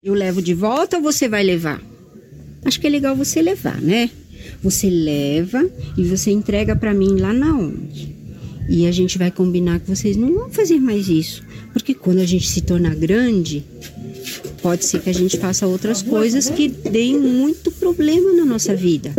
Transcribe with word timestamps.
Eu 0.00 0.14
levo 0.14 0.40
de 0.40 0.54
volta 0.54 0.96
ou 0.96 1.02
você 1.02 1.28
vai 1.28 1.42
levar? 1.42 1.82
Acho 2.64 2.78
que 2.78 2.86
é 2.86 2.90
legal 2.90 3.16
você 3.16 3.42
levar, 3.42 3.80
né? 3.80 4.08
Você 4.62 4.88
leva 4.88 5.68
e 5.96 6.04
você 6.04 6.30
entrega 6.30 6.76
para 6.76 6.94
mim 6.94 7.16
lá 7.18 7.32
na 7.32 7.56
onde. 7.56 8.14
E 8.68 8.86
a 8.86 8.92
gente 8.92 9.18
vai 9.18 9.32
combinar 9.32 9.80
que 9.80 9.90
vocês 9.90 10.16
não 10.16 10.32
vão 10.32 10.50
fazer 10.50 10.78
mais 10.78 11.08
isso. 11.08 11.42
Porque 11.72 11.94
quando 11.94 12.20
a 12.20 12.24
gente 12.24 12.48
se 12.48 12.60
tornar 12.60 12.94
grande, 12.94 13.64
pode 14.62 14.84
ser 14.84 15.00
que 15.00 15.10
a 15.10 15.14
gente 15.14 15.36
faça 15.36 15.66
outras 15.66 16.00
coisas 16.00 16.48
que 16.48 16.68
deem 16.68 17.18
muito 17.18 17.72
problema 17.72 18.34
na 18.34 18.44
nossa 18.44 18.76
vida. 18.76 19.12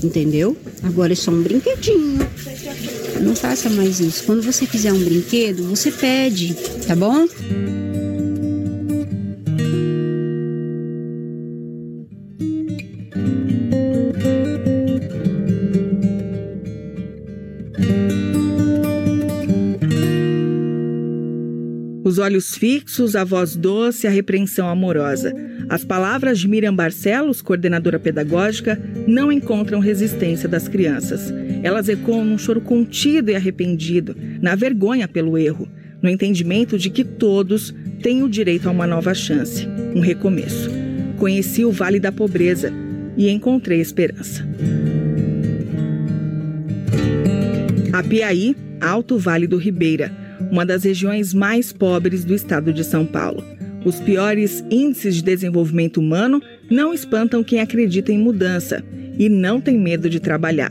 Entendeu? 0.00 0.56
Agora 0.84 1.12
é 1.12 1.16
só 1.16 1.32
um 1.32 1.42
brinquedinho. 1.42 2.20
Não 3.20 3.34
faça 3.34 3.68
mais 3.68 3.98
isso. 3.98 4.22
Quando 4.22 4.42
você 4.42 4.64
quiser 4.64 4.92
um 4.92 5.02
brinquedo, 5.02 5.64
você 5.64 5.90
pede, 5.90 6.54
tá 6.86 6.94
bom? 6.94 7.26
Olhos 22.22 22.56
fixos, 22.56 23.14
a 23.14 23.24
voz 23.24 23.54
doce, 23.54 24.06
a 24.06 24.10
repreensão 24.10 24.68
amorosa. 24.68 25.34
As 25.68 25.84
palavras 25.84 26.38
de 26.38 26.48
Miriam 26.48 26.74
Barcelos, 26.74 27.42
coordenadora 27.42 27.98
pedagógica, 27.98 28.80
não 29.06 29.30
encontram 29.30 29.80
resistência 29.80 30.48
das 30.48 30.68
crianças. 30.68 31.32
Elas 31.62 31.88
ecoam 31.88 32.24
num 32.24 32.38
choro 32.38 32.60
contido 32.60 33.30
e 33.30 33.34
arrependido, 33.34 34.16
na 34.40 34.54
vergonha 34.54 35.06
pelo 35.06 35.36
erro, 35.36 35.68
no 36.00 36.08
entendimento 36.08 36.78
de 36.78 36.88
que 36.88 37.04
todos 37.04 37.74
têm 38.00 38.22
o 38.22 38.28
direito 38.28 38.68
a 38.68 38.72
uma 38.72 38.86
nova 38.86 39.12
chance, 39.12 39.66
um 39.94 40.00
recomeço. 40.00 40.70
Conheci 41.18 41.64
o 41.64 41.70
Vale 41.70 42.00
da 42.00 42.10
Pobreza 42.10 42.72
e 43.16 43.28
encontrei 43.28 43.80
esperança. 43.80 44.46
Apiaí, 47.92 48.56
Alto 48.80 49.18
Vale 49.18 49.46
do 49.46 49.58
Ribeira 49.58 50.21
uma 50.52 50.66
das 50.66 50.84
regiões 50.84 51.32
mais 51.32 51.72
pobres 51.72 52.24
do 52.24 52.34
estado 52.34 52.74
de 52.74 52.84
São 52.84 53.06
Paulo. 53.06 53.42
Os 53.86 53.98
piores 53.98 54.62
índices 54.70 55.16
de 55.16 55.22
desenvolvimento 55.22 55.96
humano 55.96 56.42
não 56.70 56.92
espantam 56.92 57.42
quem 57.42 57.58
acredita 57.58 58.12
em 58.12 58.18
mudança 58.18 58.84
e 59.18 59.30
não 59.30 59.62
tem 59.62 59.78
medo 59.78 60.10
de 60.10 60.20
trabalhar. 60.20 60.70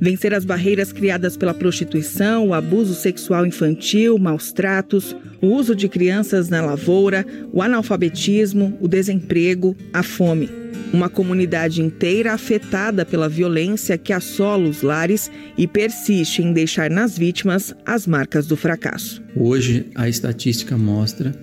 Vencer 0.00 0.32
as 0.32 0.44
barreiras 0.44 0.92
criadas 0.92 1.36
pela 1.36 1.52
prostituição, 1.52 2.48
o 2.48 2.54
abuso 2.54 2.94
sexual 2.94 3.44
infantil, 3.44 4.16
maus 4.16 4.52
tratos, 4.52 5.16
o 5.42 5.48
uso 5.48 5.74
de 5.74 5.88
crianças 5.88 6.48
na 6.48 6.64
lavoura, 6.64 7.26
o 7.52 7.60
analfabetismo, 7.60 8.78
o 8.80 8.86
desemprego, 8.86 9.76
a 9.92 10.04
fome. 10.04 10.57
Uma 10.92 11.08
comunidade 11.08 11.82
inteira 11.82 12.32
afetada 12.32 13.04
pela 13.04 13.28
violência 13.28 13.98
que 13.98 14.12
assola 14.12 14.68
os 14.68 14.82
lares 14.82 15.30
e 15.56 15.66
persiste 15.66 16.42
em 16.42 16.52
deixar 16.52 16.90
nas 16.90 17.18
vítimas 17.18 17.74
as 17.84 18.06
marcas 18.06 18.46
do 18.46 18.56
fracasso. 18.56 19.22
Hoje, 19.36 19.86
a 19.94 20.08
estatística 20.08 20.76
mostra 20.78 21.34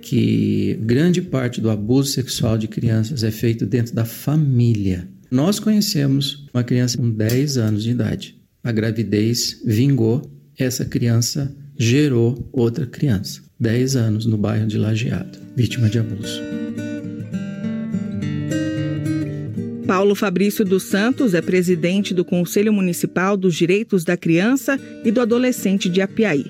que 0.00 0.78
grande 0.82 1.22
parte 1.22 1.60
do 1.60 1.70
abuso 1.70 2.12
sexual 2.12 2.58
de 2.58 2.68
crianças 2.68 3.22
é 3.22 3.30
feito 3.30 3.64
dentro 3.64 3.94
da 3.94 4.04
família. 4.04 5.08
Nós 5.30 5.58
conhecemos 5.58 6.46
uma 6.52 6.62
criança 6.62 6.98
com 6.98 7.10
10 7.10 7.58
anos 7.58 7.82
de 7.82 7.90
idade. 7.90 8.36
A 8.62 8.70
gravidez 8.70 9.60
vingou, 9.64 10.22
essa 10.58 10.84
criança 10.84 11.54
gerou 11.78 12.48
outra 12.52 12.86
criança. 12.86 13.42
10 13.58 13.96
anos 13.96 14.26
no 14.26 14.36
bairro 14.36 14.66
de 14.66 14.78
Lajeado, 14.78 15.38
vítima 15.56 15.88
de 15.88 15.98
abuso. 15.98 16.63
Paulo 19.94 20.16
Fabrício 20.16 20.64
dos 20.64 20.82
Santos 20.82 21.34
é 21.34 21.40
presidente 21.40 22.12
do 22.12 22.24
Conselho 22.24 22.72
Municipal 22.72 23.36
dos 23.36 23.54
Direitos 23.54 24.02
da 24.02 24.16
Criança 24.16 24.76
e 25.04 25.12
do 25.12 25.20
Adolescente 25.20 25.88
de 25.88 26.02
Apiaí. 26.02 26.46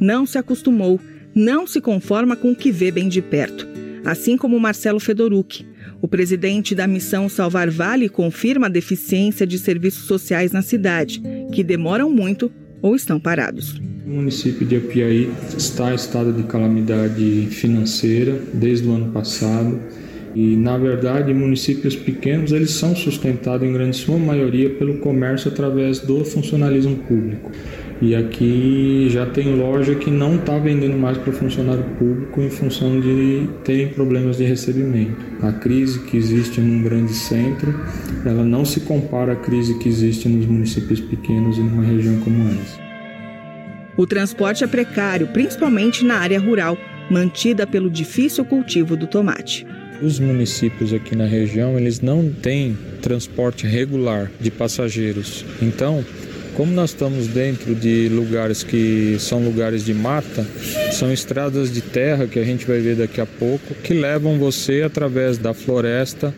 Não 0.00 0.26
se 0.26 0.36
acostumou, 0.36 1.00
não 1.32 1.64
se 1.64 1.80
conforma 1.80 2.34
com 2.34 2.50
o 2.50 2.56
que 2.56 2.72
vê 2.72 2.90
bem 2.90 3.08
de 3.08 3.22
perto. 3.22 3.68
Assim 4.04 4.36
como 4.36 4.58
Marcelo 4.58 4.98
Fedorucci. 4.98 5.64
O 6.02 6.08
presidente 6.08 6.74
da 6.74 6.88
missão 6.88 7.28
Salvar 7.28 7.70
Vale 7.70 8.08
confirma 8.08 8.66
a 8.66 8.68
deficiência 8.68 9.46
de 9.46 9.60
serviços 9.60 10.02
sociais 10.02 10.50
na 10.50 10.60
cidade, 10.60 11.22
que 11.52 11.62
demoram 11.62 12.10
muito 12.10 12.50
ou 12.82 12.96
estão 12.96 13.20
parados. 13.20 13.80
O 14.04 14.10
município 14.10 14.66
de 14.66 14.74
Apiaí 14.74 15.30
está 15.56 15.92
em 15.92 15.94
estado 15.94 16.32
de 16.32 16.42
calamidade 16.48 17.46
financeira 17.48 18.42
desde 18.52 18.88
o 18.88 18.92
ano 18.92 19.12
passado. 19.12 19.78
E 20.34 20.56
na 20.56 20.76
verdade, 20.76 21.32
municípios 21.32 21.96
pequenos 21.96 22.52
eles 22.52 22.70
são 22.72 22.94
sustentados 22.94 23.66
em 23.66 23.72
grande 23.72 23.96
sua 23.96 24.18
maioria 24.18 24.70
pelo 24.70 24.98
comércio 24.98 25.50
através 25.50 26.00
do 26.00 26.24
funcionalismo 26.24 26.96
público. 26.96 27.50
E 28.00 28.14
aqui 28.14 29.08
já 29.10 29.26
tem 29.26 29.56
loja 29.56 29.96
que 29.96 30.08
não 30.08 30.36
está 30.36 30.56
vendendo 30.56 30.96
mais 30.96 31.18
para 31.18 31.32
funcionário 31.32 31.82
público 31.98 32.40
em 32.40 32.48
função 32.48 33.00
de 33.00 33.48
terem 33.64 33.88
problemas 33.88 34.36
de 34.36 34.44
recebimento. 34.44 35.16
A 35.42 35.50
crise 35.50 35.98
que 36.04 36.16
existe 36.16 36.60
num 36.60 36.82
grande 36.82 37.12
centro, 37.12 37.74
ela 38.24 38.44
não 38.44 38.64
se 38.64 38.80
compara 38.80 39.32
à 39.32 39.36
crise 39.36 39.76
que 39.78 39.88
existe 39.88 40.28
nos 40.28 40.46
municípios 40.46 41.00
pequenos 41.00 41.58
e 41.58 41.60
numa 41.60 41.82
região 41.82 42.20
como 42.20 42.48
essa. 42.48 42.78
O 43.96 44.06
transporte 44.06 44.62
é 44.62 44.66
precário, 44.68 45.26
principalmente 45.32 46.04
na 46.04 46.18
área 46.18 46.38
rural, 46.38 46.78
mantida 47.10 47.66
pelo 47.66 47.90
difícil 47.90 48.44
cultivo 48.44 48.96
do 48.96 49.08
tomate. 49.08 49.66
Os 50.00 50.20
municípios 50.20 50.92
aqui 50.92 51.16
na 51.16 51.26
região, 51.26 51.76
eles 51.76 52.00
não 52.00 52.30
têm 52.30 52.78
transporte 53.02 53.66
regular 53.66 54.30
de 54.40 54.48
passageiros. 54.48 55.44
Então, 55.60 56.04
como 56.54 56.72
nós 56.72 56.90
estamos 56.90 57.26
dentro 57.26 57.74
de 57.74 58.08
lugares 58.08 58.62
que 58.62 59.16
são 59.18 59.42
lugares 59.42 59.84
de 59.84 59.92
mata, 59.92 60.46
são 60.92 61.12
estradas 61.12 61.72
de 61.72 61.80
terra 61.80 62.28
que 62.28 62.38
a 62.38 62.44
gente 62.44 62.64
vai 62.64 62.78
ver 62.78 62.94
daqui 62.94 63.20
a 63.20 63.26
pouco, 63.26 63.74
que 63.74 63.92
levam 63.92 64.38
você 64.38 64.82
através 64.82 65.36
da 65.36 65.52
floresta 65.52 66.32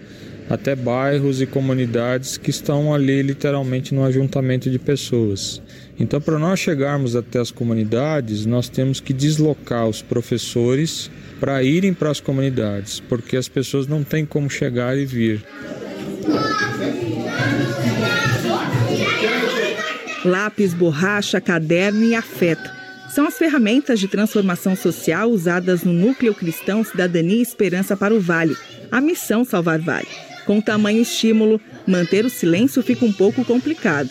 até 0.51 0.75
bairros 0.75 1.41
e 1.41 1.47
comunidades 1.47 2.37
que 2.37 2.51
estão 2.51 2.93
ali 2.93 3.23
literalmente 3.23 3.95
no 3.95 4.05
ajuntamento 4.05 4.69
de 4.69 4.81
pessoas. 4.81 5.63
Então, 5.99 6.21
para 6.21 6.41
nós 6.41 6.59
chegarmos 6.59 7.15
até 7.15 7.39
as 7.39 7.53
comunidades, 7.53 8.45
nós 8.45 8.69
temos 8.69 8.99
que 8.99 9.13
deslocar 9.13 9.87
os 9.87 10.03
professores 10.03 11.09
para 11.39 11.63
irem 11.63 11.95
para 11.95 12.11
as 12.11 12.19
comunidades, 12.19 12.99
porque 12.99 13.37
as 13.37 13.49
pessoas 13.49 13.87
não 13.87 14.03
têm 14.03 14.27
como 14.27 14.51
chegar 14.51 14.99
e 14.99 15.07
vir. 15.07 15.45
Lápis, 20.25 20.75
borracha, 20.75 21.41
caderno 21.41 22.05
e 22.05 22.15
afeto 22.15 22.69
são 23.15 23.27
as 23.27 23.39
ferramentas 23.39 23.99
de 23.99 24.09
transformação 24.09 24.77
social 24.77 25.31
usadas 25.31 25.83
no 25.83 25.93
Núcleo 25.93 26.35
Cristão 26.35 26.85
Cidadania 26.85 27.37
e 27.37 27.43
Esperança 27.43 27.97
para 27.97 28.15
o 28.15 28.21
Vale, 28.21 28.57
a 28.91 29.01
missão 29.01 29.45
Salvar 29.45 29.81
Vale. 29.81 30.30
Com 30.51 30.61
tamanho 30.61 31.01
estímulo, 31.01 31.61
manter 31.87 32.25
o 32.25 32.29
silêncio 32.29 32.83
fica 32.83 33.05
um 33.05 33.13
pouco 33.13 33.45
complicado. 33.45 34.11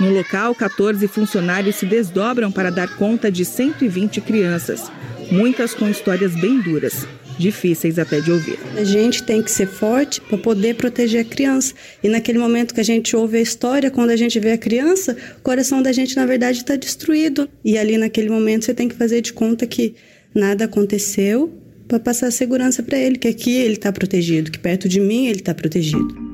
No 0.00 0.12
local, 0.12 0.52
14 0.56 1.06
funcionários 1.06 1.76
se 1.76 1.86
desdobram 1.86 2.50
para 2.50 2.68
dar 2.68 2.96
conta 2.96 3.30
de 3.30 3.44
120 3.44 4.20
crianças 4.22 4.90
muitas 5.30 5.72
com 5.72 5.88
histórias 5.88 6.34
bem 6.34 6.60
duras, 6.60 7.06
difíceis 7.38 7.96
até 7.96 8.20
de 8.20 8.32
ouvir. 8.32 8.58
A 8.76 8.82
gente 8.82 9.22
tem 9.22 9.40
que 9.40 9.52
ser 9.52 9.68
forte 9.68 10.20
para 10.20 10.36
poder 10.36 10.74
proteger 10.74 11.20
a 11.20 11.24
criança. 11.24 11.72
E 12.02 12.08
naquele 12.08 12.40
momento 12.40 12.74
que 12.74 12.80
a 12.80 12.84
gente 12.84 13.14
ouve 13.14 13.38
a 13.38 13.40
história, 13.40 13.88
quando 13.88 14.10
a 14.10 14.16
gente 14.16 14.40
vê 14.40 14.50
a 14.50 14.58
criança, 14.58 15.16
o 15.38 15.42
coração 15.42 15.80
da 15.80 15.92
gente, 15.92 16.16
na 16.16 16.26
verdade, 16.26 16.58
está 16.58 16.74
destruído. 16.74 17.48
E 17.64 17.78
ali 17.78 17.96
naquele 17.96 18.30
momento 18.30 18.64
você 18.64 18.74
tem 18.74 18.88
que 18.88 18.96
fazer 18.96 19.20
de 19.20 19.32
conta 19.32 19.64
que 19.64 19.94
nada 20.34 20.64
aconteceu 20.64 21.63
para 21.86 22.00
passar 22.00 22.30
segurança 22.30 22.82
para 22.82 22.98
ele, 22.98 23.18
que 23.18 23.28
aqui 23.28 23.52
ele 23.56 23.74
está 23.74 23.92
protegido, 23.92 24.50
que 24.50 24.58
perto 24.58 24.88
de 24.88 25.00
mim 25.00 25.26
ele 25.26 25.40
está 25.40 25.54
protegido. 25.54 26.24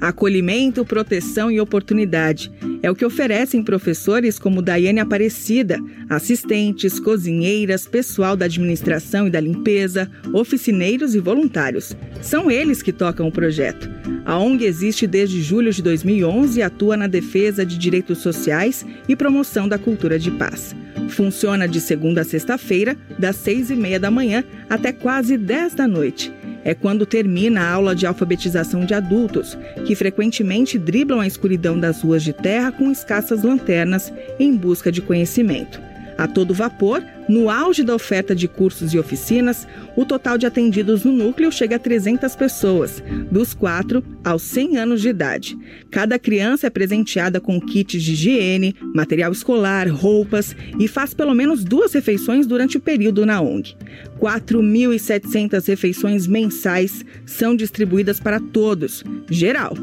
Acolhimento, 0.00 0.84
proteção 0.84 1.50
e 1.50 1.60
oportunidade. 1.60 2.50
É 2.82 2.90
o 2.90 2.94
que 2.94 3.04
oferecem 3.04 3.62
professores 3.62 4.38
como 4.38 4.62
Daiane 4.62 5.00
Aparecida, 5.00 5.78
assistentes, 6.08 7.00
cozinheiras, 7.00 7.86
pessoal 7.86 8.36
da 8.36 8.44
administração 8.44 9.26
e 9.26 9.30
da 9.30 9.40
limpeza, 9.40 10.10
oficineiros 10.32 11.14
e 11.14 11.18
voluntários. 11.18 11.96
São 12.22 12.50
eles 12.50 12.82
que 12.82 12.92
tocam 12.92 13.26
o 13.26 13.32
projeto. 13.32 13.90
A 14.24 14.38
ONG 14.38 14.64
existe 14.64 15.06
desde 15.06 15.42
julho 15.42 15.72
de 15.72 15.82
2011 15.82 16.58
e 16.58 16.62
atua 16.62 16.96
na 16.96 17.06
defesa 17.06 17.64
de 17.64 17.78
direitos 17.78 18.18
sociais 18.18 18.86
e 19.08 19.16
promoção 19.16 19.68
da 19.68 19.78
cultura 19.78 20.18
de 20.18 20.30
paz. 20.30 20.76
Funciona 21.08 21.66
de 21.66 21.80
segunda 21.80 22.20
a 22.20 22.24
sexta-feira, 22.24 22.96
das 23.18 23.36
seis 23.36 23.70
e 23.70 23.74
meia 23.74 23.98
da 23.98 24.10
manhã 24.10 24.44
até 24.68 24.92
quase 24.92 25.36
dez 25.36 25.74
da 25.74 25.88
noite 25.88 26.37
é 26.68 26.74
quando 26.74 27.06
termina 27.06 27.62
a 27.62 27.72
aula 27.72 27.94
de 27.94 28.04
alfabetização 28.04 28.84
de 28.84 28.92
adultos, 28.92 29.56
que 29.86 29.94
frequentemente 29.94 30.78
driblam 30.78 31.18
a 31.18 31.26
escuridão 31.26 31.80
das 31.80 32.02
ruas 32.02 32.22
de 32.22 32.34
terra 32.34 32.70
com 32.70 32.92
escassas 32.92 33.42
lanternas 33.42 34.12
em 34.38 34.54
busca 34.54 34.92
de 34.92 35.00
conhecimento. 35.00 35.87
A 36.18 36.26
todo 36.26 36.52
vapor, 36.52 37.00
no 37.28 37.48
auge 37.48 37.84
da 37.84 37.94
oferta 37.94 38.34
de 38.34 38.48
cursos 38.48 38.92
e 38.92 38.98
oficinas, 38.98 39.68
o 39.96 40.04
total 40.04 40.36
de 40.36 40.46
atendidos 40.46 41.04
no 41.04 41.12
núcleo 41.12 41.52
chega 41.52 41.76
a 41.76 41.78
300 41.78 42.34
pessoas, 42.34 43.00
dos 43.30 43.54
4 43.54 44.02
aos 44.24 44.42
100 44.42 44.78
anos 44.78 45.00
de 45.00 45.10
idade. 45.10 45.56
Cada 45.92 46.18
criança 46.18 46.66
é 46.66 46.70
presenteada 46.70 47.40
com 47.40 47.60
kits 47.60 48.02
de 48.02 48.14
higiene, 48.14 48.74
material 48.92 49.30
escolar, 49.30 49.88
roupas 49.88 50.56
e 50.76 50.88
faz 50.88 51.14
pelo 51.14 51.34
menos 51.34 51.62
duas 51.62 51.92
refeições 51.92 52.48
durante 52.48 52.76
o 52.76 52.80
período 52.80 53.24
na 53.24 53.40
ONG. 53.40 53.76
4.700 54.20 55.68
refeições 55.68 56.26
mensais 56.26 57.04
são 57.24 57.54
distribuídas 57.54 58.18
para 58.18 58.40
todos, 58.40 59.04
geral. 59.30 59.76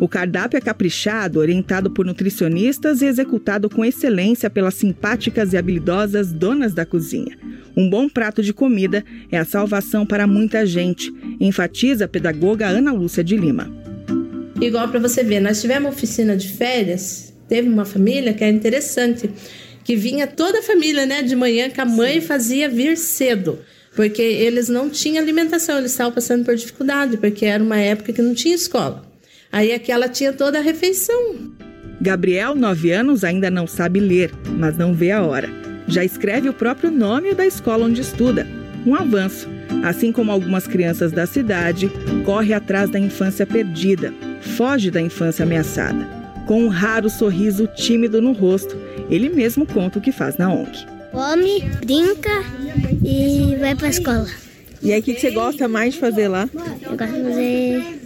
O 0.00 0.08
cardápio 0.08 0.56
é 0.56 0.60
caprichado, 0.60 1.38
orientado 1.38 1.90
por 1.90 2.06
nutricionistas 2.06 3.02
e 3.02 3.06
executado 3.06 3.68
com 3.68 3.84
excelência 3.84 4.48
pelas 4.48 4.74
simpáticas 4.74 5.52
e 5.52 5.56
habilidosas 5.56 6.32
donas 6.32 6.72
da 6.72 6.86
cozinha. 6.86 7.38
Um 7.76 7.88
bom 7.88 8.08
prato 8.08 8.42
de 8.42 8.52
comida 8.52 9.04
é 9.30 9.38
a 9.38 9.44
salvação 9.44 10.06
para 10.06 10.26
muita 10.26 10.64
gente, 10.64 11.12
enfatiza 11.40 12.04
a 12.04 12.08
pedagoga 12.08 12.66
Ana 12.66 12.92
Lúcia 12.92 13.22
de 13.22 13.36
Lima. 13.36 13.70
Igual 14.60 14.88
para 14.88 15.00
você 15.00 15.22
ver, 15.22 15.40
nós 15.40 15.60
tivemos 15.60 15.94
oficina 15.94 16.36
de 16.36 16.48
férias, 16.48 17.32
teve 17.48 17.68
uma 17.68 17.84
família 17.84 18.32
que 18.32 18.44
é 18.44 18.48
interessante, 18.48 19.30
que 19.82 19.96
vinha 19.96 20.26
toda 20.26 20.60
a 20.60 20.62
família, 20.62 21.04
né, 21.04 21.22
de 21.22 21.36
manhã, 21.36 21.68
que 21.68 21.80
a 21.80 21.84
mãe 21.84 22.20
fazia 22.20 22.68
vir 22.68 22.96
cedo 22.96 23.58
porque 23.94 24.22
eles 24.22 24.68
não 24.68 24.90
tinham 24.90 25.22
alimentação, 25.22 25.78
eles 25.78 25.92
estavam 25.92 26.12
passando 26.12 26.44
por 26.44 26.54
dificuldade, 26.56 27.16
porque 27.16 27.46
era 27.46 27.62
uma 27.62 27.78
época 27.78 28.12
que 28.12 28.20
não 28.20 28.34
tinha 28.34 28.54
escola. 28.54 29.13
Aí 29.54 29.72
aqui 29.72 29.92
ela 29.92 30.08
tinha 30.08 30.32
toda 30.32 30.58
a 30.58 30.60
refeição. 30.60 31.36
Gabriel, 32.00 32.56
9 32.56 32.90
anos, 32.90 33.22
ainda 33.22 33.48
não 33.48 33.68
sabe 33.68 34.00
ler, 34.00 34.32
mas 34.58 34.76
não 34.76 34.92
vê 34.92 35.12
a 35.12 35.22
hora. 35.22 35.48
Já 35.86 36.04
escreve 36.04 36.48
o 36.48 36.52
próprio 36.52 36.90
nome 36.90 37.32
da 37.34 37.46
escola 37.46 37.84
onde 37.84 38.00
estuda. 38.00 38.48
Um 38.84 38.96
avanço. 38.96 39.48
Assim 39.84 40.10
como 40.10 40.32
algumas 40.32 40.66
crianças 40.66 41.12
da 41.12 41.24
cidade, 41.24 41.88
corre 42.24 42.52
atrás 42.52 42.90
da 42.90 42.98
infância 42.98 43.46
perdida, 43.46 44.12
foge 44.40 44.90
da 44.90 45.00
infância 45.00 45.44
ameaçada. 45.44 46.04
Com 46.48 46.64
um 46.64 46.68
raro 46.68 47.08
sorriso 47.08 47.68
tímido 47.76 48.20
no 48.20 48.32
rosto, 48.32 48.76
ele 49.08 49.28
mesmo 49.28 49.64
conta 49.64 50.00
o 50.00 50.02
que 50.02 50.10
faz 50.10 50.36
na 50.36 50.52
ONG. 50.52 50.84
Come, 51.12 51.60
brinca 51.78 52.42
e 53.04 53.54
vai 53.60 53.76
pra 53.76 53.88
escola. 53.88 54.26
E 54.82 54.92
aí, 54.92 54.98
o 54.98 55.02
que, 55.02 55.14
que 55.14 55.20
você 55.20 55.30
gosta 55.30 55.68
mais 55.68 55.94
de 55.94 56.00
fazer 56.00 56.26
lá? 56.26 56.48
Eu 56.82 56.96
gosto 56.96 57.14
de 57.14 57.22
fazer 57.22 58.03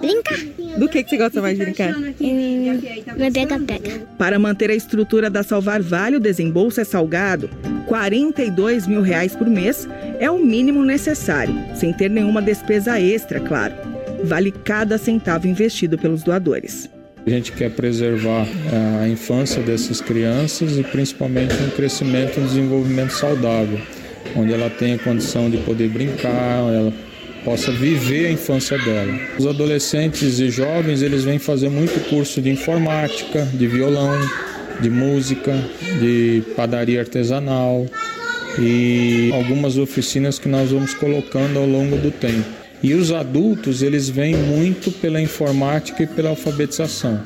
Brincar. 0.00 0.38
Do 0.78 0.88
que, 0.88 1.02
que 1.02 1.10
você 1.10 1.16
gosta 1.16 1.40
mais 1.40 1.58
de 1.58 1.64
brincar? 1.64 1.92
Na 1.98 3.30
pega-pega. 3.30 4.06
Para 4.18 4.38
manter 4.38 4.70
a 4.70 4.74
estrutura 4.74 5.30
da 5.30 5.42
Salvar 5.42 5.82
Vale, 5.82 6.16
o 6.16 6.20
desembolso 6.20 6.80
é 6.80 6.84
salgado. 6.84 7.48
42 7.86 8.86
mil 8.86 9.00
reais 9.00 9.34
por 9.34 9.46
mês 9.46 9.88
é 10.20 10.30
o 10.30 10.38
mínimo 10.38 10.84
necessário, 10.84 11.54
sem 11.74 11.92
ter 11.92 12.10
nenhuma 12.10 12.42
despesa 12.42 13.00
extra, 13.00 13.40
claro. 13.40 13.74
Vale 14.24 14.50
cada 14.50 14.98
centavo 14.98 15.46
investido 15.46 15.96
pelos 15.96 16.22
doadores. 16.22 16.90
A 17.26 17.30
gente 17.30 17.52
quer 17.52 17.70
preservar 17.70 18.46
eh, 18.46 19.04
a 19.04 19.08
infância 19.08 19.60
dessas 19.60 20.00
crianças 20.00 20.78
e 20.78 20.84
principalmente 20.84 21.54
um 21.54 21.70
crescimento 21.70 22.38
e 22.38 22.40
um 22.40 22.46
desenvolvimento 22.46 23.10
saudável, 23.10 23.80
onde 24.36 24.52
ela 24.52 24.70
tenha 24.70 24.96
condição 24.98 25.50
de 25.50 25.56
poder 25.58 25.88
brincar, 25.88 26.58
ela 26.72 26.92
possa 27.46 27.70
viver 27.70 28.26
a 28.26 28.32
infância 28.32 28.76
dela. 28.76 29.16
Os 29.38 29.46
adolescentes 29.46 30.40
e 30.40 30.50
jovens, 30.50 31.00
eles 31.00 31.22
vêm 31.22 31.38
fazer 31.38 31.68
muito 31.68 32.00
curso 32.10 32.42
de 32.42 32.50
informática, 32.50 33.44
de 33.54 33.68
violão, 33.68 34.18
de 34.80 34.90
música, 34.90 35.56
de 36.00 36.42
padaria 36.56 36.98
artesanal 36.98 37.86
e 38.58 39.30
algumas 39.32 39.78
oficinas 39.78 40.40
que 40.40 40.48
nós 40.48 40.72
vamos 40.72 40.92
colocando 40.94 41.60
ao 41.60 41.66
longo 41.66 41.96
do 41.96 42.10
tempo. 42.10 42.44
E 42.82 42.94
os 42.94 43.12
adultos, 43.12 43.80
eles 43.80 44.08
vêm 44.08 44.34
muito 44.34 44.90
pela 44.90 45.22
informática 45.22 46.02
e 46.02 46.06
pela 46.08 46.30
alfabetização. 46.30 47.22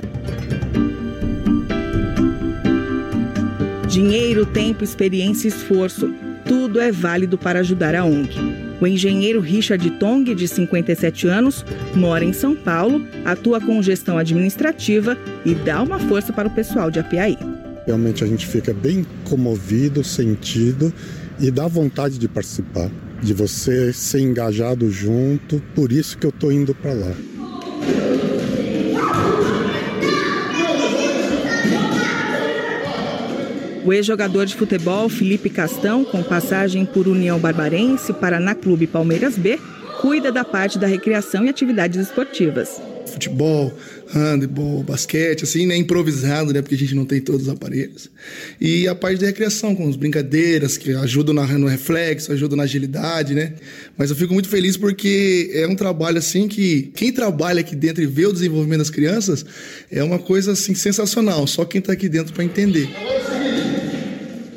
Dinheiro, 3.88 4.44
tempo, 4.44 4.84
experiência 4.84 5.48
e 5.48 5.50
esforço. 5.50 6.12
Tudo 6.44 6.78
é 6.78 6.92
válido 6.92 7.38
para 7.38 7.60
ajudar 7.60 7.94
a 7.94 8.04
ONG. 8.04 8.69
O 8.80 8.86
engenheiro 8.86 9.40
Richard 9.40 9.88
Tong, 9.98 10.34
de 10.34 10.48
57 10.48 11.28
anos, 11.28 11.64
mora 11.94 12.24
em 12.24 12.32
São 12.32 12.56
Paulo, 12.56 13.06
atua 13.24 13.60
com 13.60 13.82
gestão 13.82 14.16
administrativa 14.16 15.18
e 15.44 15.54
dá 15.54 15.82
uma 15.82 15.98
força 15.98 16.32
para 16.32 16.48
o 16.48 16.50
pessoal 16.50 16.90
de 16.90 16.98
Apiaí. 16.98 17.36
Realmente 17.86 18.24
a 18.24 18.26
gente 18.26 18.46
fica 18.46 18.72
bem 18.72 19.04
comovido, 19.24 20.02
sentido 20.02 20.92
e 21.38 21.50
dá 21.50 21.66
vontade 21.66 22.18
de 22.18 22.28
participar, 22.28 22.90
de 23.22 23.34
você 23.34 23.92
ser 23.92 24.20
engajado 24.20 24.90
junto, 24.90 25.60
por 25.74 25.92
isso 25.92 26.16
que 26.16 26.26
eu 26.26 26.30
estou 26.30 26.50
indo 26.50 26.74
para 26.74 26.92
lá. 26.92 27.12
O 33.84 33.92
ex-jogador 33.92 34.44
de 34.44 34.54
futebol 34.54 35.08
Felipe 35.08 35.48
Castão, 35.48 36.04
com 36.04 36.22
passagem 36.22 36.84
por 36.84 37.08
União 37.08 37.38
Barbarense, 37.38 38.12
Paraná 38.12 38.54
Clube 38.54 38.86
Palmeiras 38.86 39.38
B, 39.38 39.58
cuida 40.00 40.30
da 40.30 40.44
parte 40.44 40.78
da 40.78 40.86
recreação 40.86 41.44
e 41.46 41.48
atividades 41.48 41.98
esportivas. 41.98 42.80
Futebol, 43.06 43.72
handebol, 44.14 44.82
basquete, 44.82 45.44
assim, 45.44 45.66
né? 45.66 45.76
Improvisado, 45.76 46.52
né? 46.52 46.60
Porque 46.62 46.74
a 46.74 46.78
gente 46.78 46.94
não 46.94 47.04
tem 47.04 47.20
todos 47.20 47.42
os 47.42 47.48
aparelhos. 47.48 48.08
E 48.60 48.86
a 48.86 48.94
parte 48.94 49.18
da 49.18 49.26
recreação, 49.26 49.74
com 49.74 49.88
as 49.88 49.96
brincadeiras 49.96 50.76
que 50.76 50.94
ajudam 50.94 51.34
no 51.34 51.66
reflexo, 51.66 52.30
ajudam 52.32 52.56
na 52.56 52.64
agilidade, 52.64 53.34
né? 53.34 53.54
Mas 53.96 54.10
eu 54.10 54.16
fico 54.16 54.32
muito 54.32 54.48
feliz 54.48 54.76
porque 54.76 55.50
é 55.54 55.66
um 55.66 55.74
trabalho, 55.74 56.18
assim, 56.18 56.46
que 56.46 56.92
quem 56.94 57.10
trabalha 57.12 57.60
aqui 57.60 57.74
dentro 57.74 58.02
e 58.02 58.06
vê 58.06 58.26
o 58.26 58.32
desenvolvimento 58.32 58.80
das 58.80 58.90
crianças 58.90 59.44
é 59.90 60.04
uma 60.04 60.18
coisa, 60.18 60.52
assim, 60.52 60.74
sensacional. 60.74 61.46
Só 61.46 61.64
quem 61.64 61.78
está 61.78 61.94
aqui 61.94 62.08
dentro 62.08 62.32
para 62.32 62.44
entender. 62.44 62.88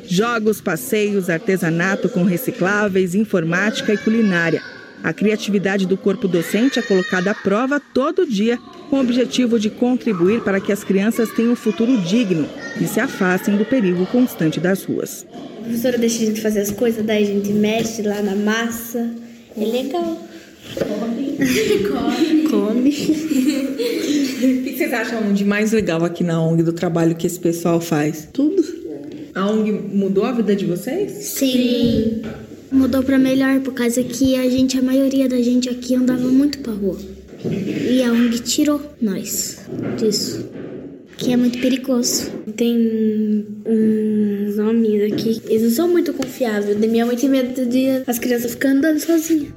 Jogos, 0.08 0.60
passeios, 0.60 1.30
artesanato 1.30 2.08
com 2.08 2.24
recicláveis, 2.24 3.14
informática 3.14 3.92
e 3.92 3.98
culinária. 3.98 4.62
A 5.02 5.12
criatividade 5.12 5.86
do 5.86 5.98
corpo 5.98 6.26
docente 6.26 6.78
é 6.78 6.82
colocada 6.82 7.30
à 7.30 7.34
prova 7.34 7.78
todo 7.78 8.26
dia, 8.26 8.58
com 8.88 8.96
o 8.96 9.00
objetivo 9.00 9.60
de 9.60 9.68
contribuir 9.68 10.40
para 10.40 10.60
que 10.60 10.72
as 10.72 10.82
crianças 10.82 11.30
tenham 11.32 11.52
um 11.52 11.56
futuro 11.56 11.98
digno 11.98 12.48
e 12.80 12.86
se 12.86 13.00
afastem 13.00 13.56
do 13.56 13.66
perigo 13.66 14.06
constante 14.06 14.58
das 14.58 14.84
ruas. 14.84 15.26
A 15.58 15.62
professora 15.62 15.98
deixa 15.98 16.22
a 16.22 16.26
gente 16.26 16.40
fazer 16.40 16.60
as 16.60 16.70
coisas, 16.70 17.04
daí 17.04 17.22
a 17.22 17.26
gente 17.26 17.52
mexe 17.52 18.00
lá 18.00 18.22
na 18.22 18.34
massa. 18.34 19.10
É 19.56 19.64
legal. 19.64 20.26
Come. 20.74 21.36
Come. 21.88 22.48
Come. 22.48 22.90
o 22.90 24.62
que 24.64 24.74
vocês 24.76 24.92
acham 24.92 25.32
de 25.34 25.44
mais 25.44 25.72
legal 25.72 26.02
aqui 26.02 26.24
na 26.24 26.40
ONG 26.42 26.62
do 26.62 26.72
trabalho 26.72 27.14
que 27.14 27.26
esse 27.26 27.38
pessoal 27.38 27.80
faz? 27.80 28.28
Tudo. 28.32 28.73
A 29.34 29.50
ONG 29.50 29.72
mudou 29.72 30.24
a 30.24 30.32
vida 30.32 30.54
de 30.54 30.64
vocês? 30.64 31.10
Sim. 31.10 32.22
Mudou 32.70 33.02
para 33.02 33.18
melhor, 33.18 33.60
por 33.60 33.74
causa 33.74 34.02
que 34.02 34.36
a 34.36 34.48
gente, 34.48 34.78
a 34.78 34.82
maioria 34.82 35.28
da 35.28 35.40
gente 35.40 35.68
aqui 35.68 35.94
andava 35.94 36.28
muito 36.28 36.58
pra 36.58 36.72
rua. 36.72 36.98
E 37.44 38.02
a 38.02 38.12
ONG 38.12 38.38
tirou 38.40 38.80
nós 39.00 39.58
disso. 39.98 40.48
Que 41.16 41.32
é 41.32 41.36
muito 41.36 41.58
perigoso. 41.60 42.30
Tem 42.56 43.46
uns 43.66 44.58
homens 44.58 45.12
aqui, 45.12 45.40
eles 45.48 45.62
não 45.62 45.70
são 45.70 45.88
muito 45.88 46.12
confiáveis. 46.12 46.76
Minha 46.78 47.06
mãe 47.06 47.16
tem 47.16 47.28
medo 47.28 47.66
de 47.66 48.02
as 48.06 48.18
crianças 48.18 48.52
ficarem 48.52 48.78
andando 48.78 49.00
sozinhas. 49.00 49.52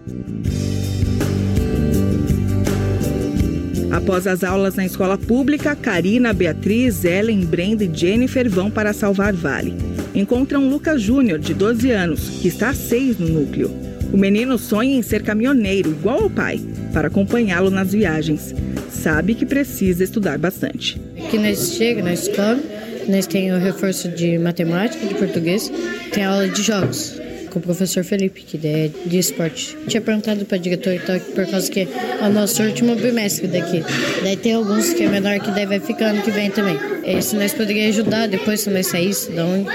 Após 3.91 4.27
as 4.27 4.44
aulas 4.44 4.75
na 4.75 4.86
escola 4.86 5.17
pública, 5.17 5.75
Karina, 5.75 6.34
Beatriz, 6.34 7.06
Ellen, 7.06 7.46
Brenda 7.46 7.84
e 7.84 7.91
Jennifer 7.94 8.50
vão 8.50 8.70
para 8.70 8.94
Salvar 8.94 9.34
Vale. 9.34 9.74
Encontram 10.13 10.70
Lucas 10.70 11.01
Júnior, 11.01 11.39
de 11.39 11.53
12 11.53 11.91
anos, 11.91 12.29
que 12.41 12.48
está 12.48 12.70
há 12.70 12.74
seis 12.74 13.17
no 13.17 13.27
núcleo. 13.29 13.72
O 14.12 14.17
menino 14.17 14.58
sonha 14.58 14.98
em 14.98 15.01
ser 15.01 15.24
caminhoneiro, 15.24 15.91
igual 15.91 16.24
ao 16.24 16.29
pai, 16.29 16.60
para 16.94 17.08
acompanhá-lo 17.08 17.70
nas 17.70 17.91
viagens. 17.91 18.53
Sabe 18.89 19.36
que 19.36 19.46
precisa 19.46 20.03
estudar 20.03 20.38
bastante. 20.38 21.00
Que 21.29 21.38
nós 21.38 21.74
chega 21.74 22.01
na 22.01 22.13
escola, 22.13 22.60
nós 23.08 23.25
temos 23.25 23.62
o 23.62 23.63
reforço 23.63 24.10
de 24.10 24.38
matemática, 24.38 25.06
de 25.06 25.15
português, 25.15 25.72
tem 26.12 26.25
aula 26.25 26.48
de 26.48 26.62
jogos, 26.62 27.20
com 27.57 27.59
o 27.59 27.61
professor 27.61 28.03
Felipe, 28.03 28.43
que 28.43 28.65
é 28.65 28.89
de 29.05 29.17
esporte. 29.17 29.75
tinha 29.87 30.01
perguntado 30.01 30.45
para 30.45 30.57
diretor 30.57 30.93
e 30.93 30.99
tal, 30.99 31.19
por 31.19 31.45
causa 31.47 31.69
que 31.69 31.81
é 31.81 31.87
o 32.25 32.29
nosso 32.29 32.61
último 32.63 32.95
bimestre 32.95 33.47
daqui. 33.47 33.83
Daí 34.21 34.37
tem 34.37 34.53
alguns 34.53 34.93
que 34.93 35.03
é 35.03 35.09
menor 35.09 35.39
que 35.39 35.51
daí 35.51 35.65
vai 35.65 35.79
ficar 35.79 36.07
ano 36.07 36.21
que 36.21 36.31
vem 36.31 36.51
também. 36.51 36.77
E 37.03 37.21
se 37.21 37.35
nós 37.35 37.53
poderíamos 37.53 37.97
ajudar 37.97 38.27
depois, 38.27 38.61
se 38.61 38.69
nós 38.69 38.87
saísse 38.87 39.31
da 39.31 39.45
onde, 39.45 39.69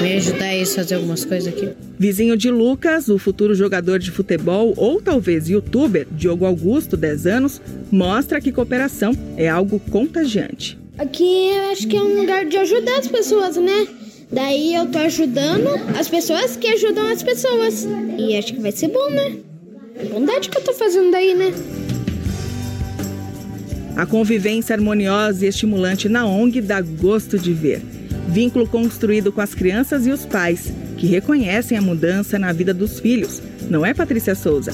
me 0.00 0.14
ajudar 0.14 0.48
a 0.48 0.66
fazer 0.66 0.94
algumas 0.94 1.24
coisas 1.24 1.52
aqui. 1.52 1.70
Vizinho 1.98 2.36
de 2.36 2.50
Lucas, 2.50 3.08
o 3.08 3.18
futuro 3.18 3.54
jogador 3.54 3.98
de 3.98 4.10
futebol 4.10 4.72
ou 4.76 5.00
talvez 5.00 5.48
youtuber, 5.48 6.06
Diogo 6.10 6.46
Augusto, 6.46 6.96
10 6.96 7.26
anos, 7.26 7.60
mostra 7.90 8.40
que 8.40 8.52
cooperação 8.52 9.12
é 9.36 9.48
algo 9.48 9.78
contagiante. 9.90 10.78
Aqui 10.96 11.50
eu 11.50 11.70
acho 11.70 11.86
que 11.86 11.96
é 11.96 12.00
um 12.00 12.20
lugar 12.20 12.44
de 12.44 12.56
ajudar 12.56 12.98
as 12.98 13.06
pessoas, 13.06 13.56
né? 13.56 13.86
Daí 14.30 14.74
eu 14.74 14.86
tô 14.86 14.98
ajudando 14.98 15.68
as 15.98 16.08
pessoas 16.08 16.56
que 16.56 16.68
ajudam 16.68 17.08
as 17.08 17.22
pessoas. 17.22 17.86
E 18.18 18.36
acho 18.36 18.54
que 18.54 18.60
vai 18.60 18.72
ser 18.72 18.88
bom, 18.88 19.10
né? 19.10 19.36
Bondade 20.12 20.48
que 20.48 20.58
eu 20.58 20.62
tô 20.62 20.72
fazendo 20.74 21.10
daí, 21.10 21.34
né? 21.34 21.52
A 23.96 24.06
convivência 24.06 24.74
harmoniosa 24.74 25.44
e 25.44 25.48
estimulante 25.48 26.08
na 26.08 26.26
ONG 26.26 26.60
dá 26.60 26.80
gosto 26.80 27.38
de 27.38 27.52
ver. 27.52 27.82
Vínculo 28.28 28.68
construído 28.68 29.32
com 29.32 29.40
as 29.40 29.54
crianças 29.54 30.06
e 30.06 30.10
os 30.10 30.24
pais, 30.24 30.72
que 30.98 31.06
reconhecem 31.06 31.76
a 31.76 31.82
mudança 31.82 32.38
na 32.38 32.52
vida 32.52 32.74
dos 32.74 33.00
filhos. 33.00 33.42
Não 33.68 33.84
é, 33.84 33.94
Patrícia 33.94 34.34
Souza? 34.34 34.72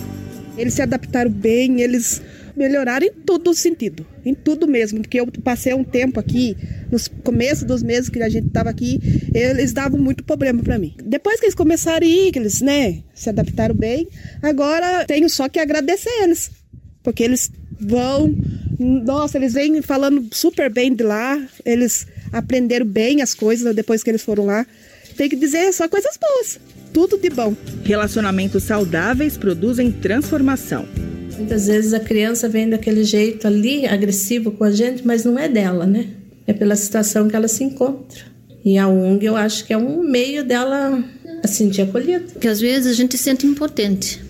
Eles 0.58 0.74
se 0.74 0.82
adaptaram 0.82 1.30
bem, 1.30 1.80
eles 1.80 2.20
melhoraram 2.56 3.06
em 3.06 3.12
todo 3.12 3.50
o 3.50 3.54
sentido, 3.54 4.06
em 4.24 4.34
tudo 4.34 4.66
mesmo, 4.66 5.00
porque 5.00 5.20
eu 5.20 5.26
passei 5.42 5.74
um 5.74 5.84
tempo 5.84 6.20
aqui, 6.20 6.56
nos 6.94 7.08
começos 7.08 7.64
dos 7.64 7.82
meses 7.82 8.08
que 8.08 8.22
a 8.22 8.28
gente 8.28 8.46
estava 8.46 8.70
aqui, 8.70 9.00
eles 9.34 9.72
davam 9.72 9.98
muito 9.98 10.22
problema 10.22 10.62
para 10.62 10.78
mim. 10.78 10.94
Depois 11.04 11.40
que 11.40 11.46
eles 11.46 11.54
começaram 11.54 12.06
a 12.06 12.08
ir, 12.08 12.30
que 12.30 12.38
eles, 12.38 12.60
né, 12.60 13.02
se 13.12 13.28
adaptaram 13.28 13.74
bem, 13.74 14.08
agora 14.40 15.04
tenho 15.04 15.28
só 15.28 15.48
que 15.48 15.58
agradecer 15.58 16.22
eles, 16.22 16.52
porque 17.02 17.24
eles 17.24 17.50
vão, 17.80 18.32
nossa, 18.78 19.36
eles 19.36 19.52
vêm 19.52 19.82
falando 19.82 20.28
super 20.32 20.72
bem 20.72 20.94
de 20.94 21.02
lá, 21.02 21.44
eles 21.64 22.06
aprenderam 22.32 22.86
bem 22.86 23.20
as 23.20 23.34
coisas 23.34 23.74
depois 23.74 24.02
que 24.02 24.10
eles 24.10 24.22
foram 24.22 24.46
lá. 24.46 24.64
Tem 25.16 25.28
que 25.28 25.36
dizer 25.36 25.72
só 25.72 25.88
coisas 25.88 26.16
boas, 26.16 26.60
tudo 26.92 27.18
de 27.18 27.30
bom. 27.30 27.56
Relacionamentos 27.84 28.62
saudáveis 28.62 29.36
produzem 29.36 29.90
transformação. 29.90 30.86
Muitas 31.36 31.66
vezes 31.66 31.92
a 31.92 31.98
criança 31.98 32.48
vem 32.48 32.68
daquele 32.68 33.02
jeito 33.02 33.48
ali, 33.48 33.84
agressivo 33.86 34.52
com 34.52 34.62
a 34.62 34.70
gente, 34.70 35.04
mas 35.04 35.24
não 35.24 35.36
é 35.36 35.48
dela, 35.48 35.84
né? 35.86 36.06
É 36.46 36.52
pela 36.52 36.76
situação 36.76 37.28
que 37.28 37.36
ela 37.36 37.48
se 37.48 37.64
encontra. 37.64 38.20
E 38.64 38.78
a 38.78 38.88
ONG 38.88 39.26
eu 39.26 39.36
acho 39.36 39.64
que 39.66 39.72
é 39.72 39.76
um 39.76 40.02
meio 40.02 40.44
dela 40.44 41.02
a 41.42 41.46
sentir 41.46 41.82
acolhida. 41.82 42.24
Porque 42.32 42.48
às 42.48 42.60
vezes 42.60 42.90
a 42.90 42.94
gente 42.94 43.16
se 43.16 43.24
sente 43.24 43.46
impotente, 43.46 44.20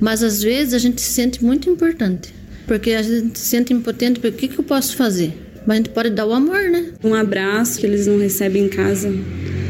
mas 0.00 0.22
às 0.22 0.42
vezes 0.42 0.74
a 0.74 0.78
gente 0.78 1.00
se 1.00 1.12
sente 1.12 1.44
muito 1.44 1.68
importante. 1.68 2.32
Porque 2.66 2.92
a 2.92 3.02
gente 3.02 3.38
se 3.38 3.46
sente 3.46 3.72
impotente, 3.72 4.20
porque 4.20 4.36
o 4.36 4.38
que, 4.38 4.48
que 4.54 4.58
eu 4.60 4.64
posso 4.64 4.96
fazer? 4.96 5.32
Mas 5.66 5.74
a 5.74 5.76
gente 5.78 5.90
pode 5.90 6.10
dar 6.10 6.26
o 6.26 6.32
amor, 6.32 6.70
né? 6.70 6.92
Um 7.02 7.14
abraço 7.14 7.78
que 7.78 7.86
eles 7.86 8.06
não 8.06 8.18
recebem 8.18 8.64
em 8.64 8.68
casa. 8.68 9.12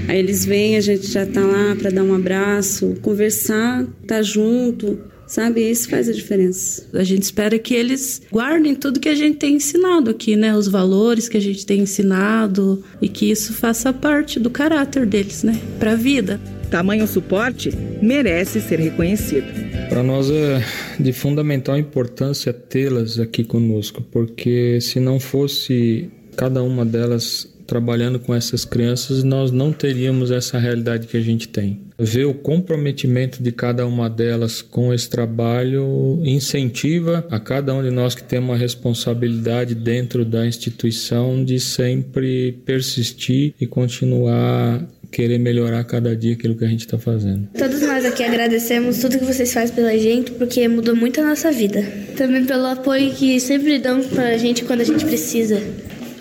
Aí 0.08 0.18
eles 0.18 0.44
vêm, 0.44 0.76
a 0.76 0.80
gente 0.80 1.06
já 1.06 1.24
tá 1.24 1.40
lá 1.40 1.74
para 1.76 1.90
dar 1.90 2.02
um 2.02 2.14
abraço, 2.14 2.96
conversar, 3.02 3.86
tá 4.06 4.20
junto, 4.20 4.98
sabe? 5.32 5.62
Isso 5.62 5.88
faz 5.88 6.10
a 6.10 6.12
diferença. 6.12 6.86
A 6.92 7.02
gente 7.02 7.22
espera 7.22 7.58
que 7.58 7.74
eles 7.74 8.20
guardem 8.30 8.74
tudo 8.74 9.00
que 9.00 9.08
a 9.08 9.14
gente 9.14 9.38
tem 9.38 9.54
ensinado 9.54 10.10
aqui, 10.10 10.36
né? 10.36 10.54
Os 10.54 10.68
valores 10.68 11.26
que 11.26 11.38
a 11.38 11.40
gente 11.40 11.64
tem 11.64 11.80
ensinado 11.80 12.84
e 13.00 13.08
que 13.08 13.30
isso 13.30 13.54
faça 13.54 13.92
parte 13.94 14.38
do 14.38 14.50
caráter 14.50 15.06
deles, 15.06 15.42
né? 15.42 15.58
Para 15.78 15.92
a 15.92 15.96
vida. 15.96 16.38
Tamanho 16.70 17.06
suporte 17.06 17.70
merece 18.02 18.60
ser 18.60 18.78
reconhecido. 18.78 19.46
Para 19.88 20.02
nós 20.02 20.30
é 20.30 20.62
de 21.00 21.12
fundamental 21.12 21.78
importância 21.78 22.52
tê-las 22.52 23.18
aqui 23.18 23.42
conosco, 23.42 24.02
porque 24.10 24.80
se 24.80 25.00
não 25.00 25.18
fosse 25.18 26.10
cada 26.36 26.62
uma 26.62 26.84
delas 26.84 27.51
trabalhando 27.72 28.20
com 28.20 28.34
essas 28.34 28.66
crianças, 28.66 29.24
nós 29.24 29.50
não 29.50 29.72
teríamos 29.72 30.30
essa 30.30 30.58
realidade 30.58 31.06
que 31.06 31.16
a 31.16 31.22
gente 31.22 31.48
tem. 31.48 31.80
Ver 31.98 32.26
o 32.26 32.34
comprometimento 32.34 33.42
de 33.42 33.50
cada 33.50 33.86
uma 33.86 34.10
delas 34.10 34.60
com 34.60 34.92
esse 34.92 35.08
trabalho 35.08 36.20
incentiva 36.22 37.26
a 37.30 37.40
cada 37.40 37.72
um 37.72 37.82
de 37.82 37.90
nós 37.90 38.14
que 38.14 38.22
tem 38.22 38.38
uma 38.38 38.58
responsabilidade 38.58 39.74
dentro 39.74 40.22
da 40.22 40.46
instituição 40.46 41.42
de 41.42 41.58
sempre 41.58 42.60
persistir 42.66 43.54
e 43.58 43.66
continuar 43.66 44.86
querer 45.10 45.38
melhorar 45.38 45.84
cada 45.84 46.16
dia 46.16 46.32
aquilo 46.32 46.56
que 46.56 46.64
a 46.64 46.68
gente 46.68 46.80
está 46.80 46.98
fazendo. 46.98 47.46
Todos 47.56 47.82
nós 47.82 48.04
aqui 48.04 48.24
agradecemos 48.24 48.98
tudo 48.98 49.18
que 49.18 49.24
vocês 49.26 49.52
fazem 49.52 49.74
pela 49.74 49.96
gente, 49.98 50.30
porque 50.32 50.66
mudou 50.66 50.96
muito 50.96 51.20
a 51.20 51.24
nossa 51.24 51.52
vida. 51.52 51.82
Também 52.16 52.46
pelo 52.46 52.66
apoio 52.66 53.12
que 53.12 53.38
sempre 53.38 53.78
dão 53.78 54.02
para 54.02 54.30
a 54.30 54.38
gente 54.38 54.64
quando 54.64 54.80
a 54.80 54.84
gente 54.84 55.04
precisa 55.04 55.60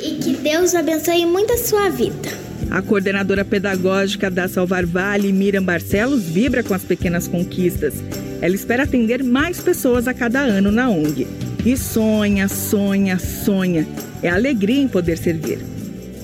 e 0.01 0.15
que 0.15 0.35
Deus 0.35 0.73
abençoe 0.73 1.25
muito 1.25 1.53
a 1.53 1.57
sua 1.57 1.89
vida. 1.89 2.29
A 2.69 2.81
coordenadora 2.81 3.43
pedagógica 3.43 4.29
da 4.31 4.47
Salvar 4.47 4.85
Vale, 4.85 5.31
Miriam 5.31 5.63
Barcelos, 5.63 6.23
vibra 6.23 6.63
com 6.63 6.73
as 6.73 6.83
pequenas 6.83 7.27
conquistas. 7.27 7.93
Ela 8.41 8.55
espera 8.55 8.83
atender 8.83 9.23
mais 9.23 9.59
pessoas 9.59 10.07
a 10.07 10.13
cada 10.13 10.39
ano 10.39 10.71
na 10.71 10.89
ONG. 10.89 11.27
E 11.65 11.77
sonha, 11.77 12.47
sonha, 12.47 13.19
sonha. 13.19 13.87
É 14.23 14.29
alegria 14.29 14.81
em 14.81 14.87
poder 14.87 15.17
servir. 15.17 15.59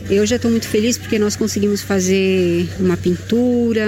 Eu 0.09 0.25
já 0.25 0.37
estou 0.37 0.49
muito 0.49 0.67
feliz 0.67 0.97
porque 0.97 1.19
nós 1.19 1.35
conseguimos 1.35 1.81
fazer 1.81 2.67
uma 2.79 2.95
pintura, 2.95 3.85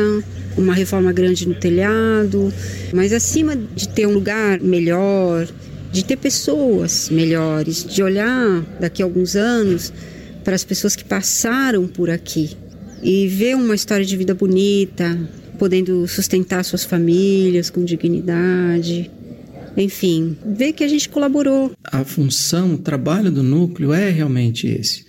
uma 0.57 0.73
reforma 0.73 1.13
grande 1.13 1.47
no 1.47 1.55
telhado, 1.55 2.53
mas 2.93 3.13
acima 3.13 3.55
de 3.55 3.87
ter 3.87 4.05
um 4.05 4.11
lugar 4.11 4.59
melhor, 4.59 5.47
de 5.91 6.03
ter 6.05 6.17
pessoas 6.17 7.09
melhores, 7.09 7.83
de 7.83 8.03
olhar 8.03 8.61
daqui 8.79 9.01
a 9.01 9.05
alguns 9.05 9.35
anos 9.35 9.91
para 10.43 10.55
as 10.55 10.63
pessoas 10.63 10.95
que 10.95 11.03
passaram 11.03 11.87
por 11.87 12.09
aqui 12.09 12.55
e 13.01 13.27
ver 13.27 13.55
uma 13.55 13.75
história 13.75 14.05
de 14.05 14.15
vida 14.17 14.33
bonita, 14.33 15.17
podendo 15.57 16.07
sustentar 16.07 16.63
suas 16.63 16.83
famílias 16.83 17.69
com 17.69 17.83
dignidade. 17.83 19.09
Enfim, 19.77 20.37
ver 20.45 20.73
que 20.73 20.83
a 20.83 20.87
gente 20.87 21.07
colaborou. 21.09 21.71
A 21.83 22.03
função, 22.03 22.73
o 22.73 22.77
trabalho 22.77 23.31
do 23.31 23.43
núcleo 23.43 23.93
é 23.93 24.09
realmente 24.09 24.67
esse: 24.67 25.05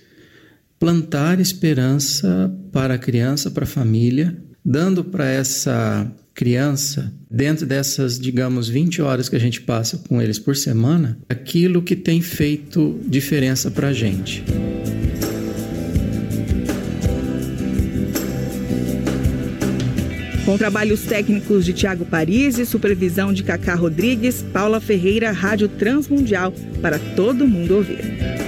plantar 0.79 1.39
esperança 1.39 2.53
para 2.71 2.95
a 2.95 2.97
criança, 2.97 3.51
para 3.51 3.63
a 3.63 3.67
família, 3.67 4.37
dando 4.63 5.03
para 5.03 5.27
essa 5.27 6.09
criança, 6.33 7.13
dentro 7.29 7.65
dessas, 7.65 8.19
digamos, 8.19 8.69
20 8.69 9.01
horas 9.01 9.29
que 9.29 9.35
a 9.35 9.39
gente 9.39 9.61
passa 9.61 9.97
com 10.07 10.21
eles 10.21 10.39
por 10.39 10.55
semana, 10.55 11.17
aquilo 11.29 11.81
que 11.81 11.95
tem 11.95 12.21
feito 12.21 12.99
diferença 13.05 13.69
para 13.69 13.89
a 13.89 13.93
gente. 13.93 14.43
Com 20.45 20.57
trabalhos 20.57 21.03
técnicos 21.03 21.63
de 21.63 21.71
Tiago 21.71 22.03
Paris 22.03 22.57
e 22.57 22.65
supervisão 22.65 23.31
de 23.31 23.43
Cacá 23.43 23.75
Rodrigues, 23.75 24.43
Paula 24.51 24.81
Ferreira, 24.81 25.31
Rádio 25.31 25.69
Transmundial, 25.69 26.51
para 26.81 26.97
todo 27.15 27.47
mundo 27.47 27.75
ouvir. 27.75 28.40